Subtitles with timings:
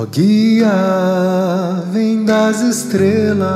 [0.00, 3.48] Ó guia, vem das estrelas,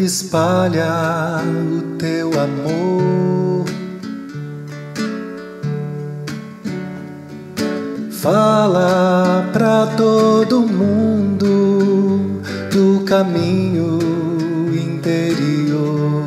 [0.00, 3.64] espalha o teu amor.
[8.10, 14.00] Fala pra todo mundo do caminho
[14.74, 16.24] interior.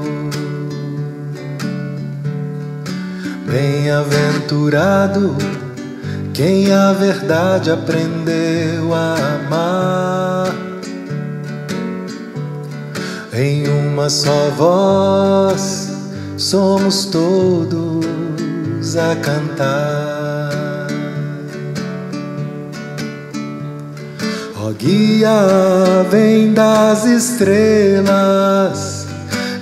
[3.45, 5.35] Bem-aventurado
[6.33, 10.55] quem a verdade aprendeu a amar.
[13.33, 15.89] Em uma só voz
[16.37, 18.05] somos todos
[18.97, 20.87] a cantar.
[24.63, 29.07] Ó guia, vem das estrelas,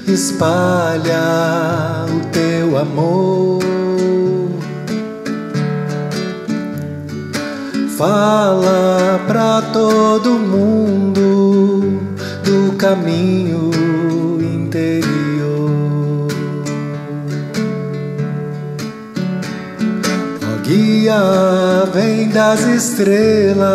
[0.07, 3.78] espalha o teu amor.
[7.99, 11.99] Fala pra todo mundo
[12.45, 13.69] do caminho
[14.39, 16.29] interior.
[20.41, 23.65] Ó guia, vem das estrelas,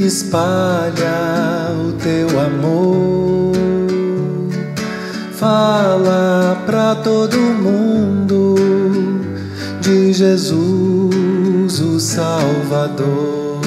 [0.00, 3.52] espalha o teu amor.
[5.30, 8.56] Fala pra todo mundo
[9.80, 11.27] de Jesus,
[11.80, 13.60] o Salvador.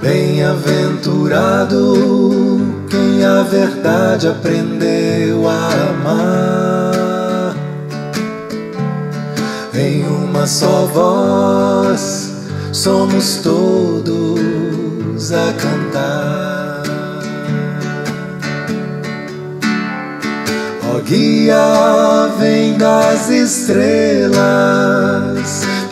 [0.00, 1.94] Bem-aventurado
[2.88, 7.56] quem a verdade aprendeu a amar.
[9.74, 12.32] Em uma só voz
[12.72, 16.59] somos todos a cantar.
[21.00, 24.36] Ó guia, vem das estrelas,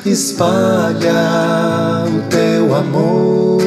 [0.05, 1.15] espalha
[2.07, 3.63] o teu amor.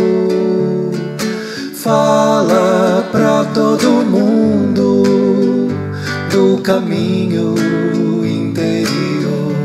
[1.74, 5.70] Fala pra todo mundo
[6.32, 7.56] do caminho
[8.24, 9.56] interior.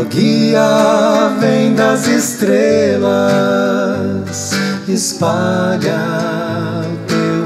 [0.00, 3.12] Ó guia, vem das estrelas,
[4.88, 6.51] espalha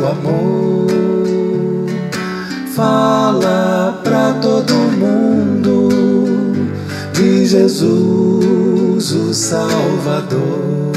[0.08, 0.86] amor.
[2.74, 5.88] Fala pra todo mundo
[7.12, 10.92] de Jesus, o Salvador.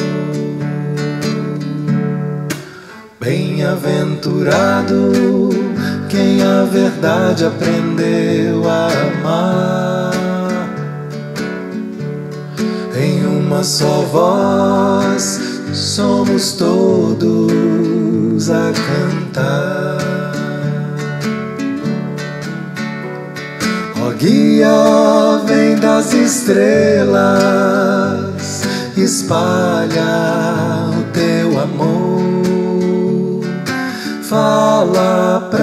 [3.20, 5.50] Bem-aventurado
[6.10, 10.12] quem a verdade aprendeu a amar.
[12.98, 15.40] Em uma só voz
[15.74, 17.99] somos todos
[18.48, 19.98] a cantar.
[24.02, 27.18] Ó guia, vem das estrelas,
[28.96, 33.44] espalha o teu amor.
[34.24, 35.59] Fala pra